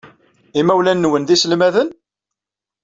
[0.59, 1.89] Imawlan-nwen d iselmaden?